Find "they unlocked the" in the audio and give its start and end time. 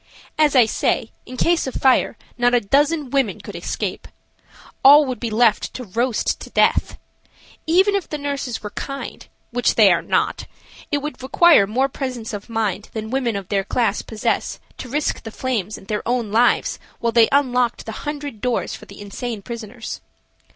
17.11-17.91